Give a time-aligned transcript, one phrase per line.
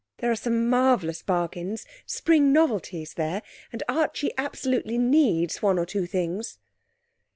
[0.17, 6.07] There are some marvellous bargains spring novelties there, and Archie absolutely needs one or two
[6.07, 6.57] things.'